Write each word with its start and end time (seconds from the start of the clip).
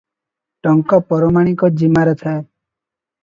ଟଙ୍କା 0.67 0.99
ପରମାଣିକ 1.11 1.69
ଜିମାରେ 1.81 2.15
ଥାଏ। 2.23 2.39